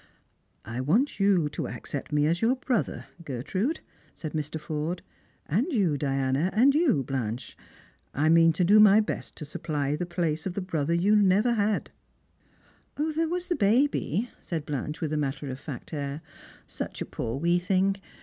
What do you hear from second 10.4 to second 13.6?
of the brother you have never had." "There was the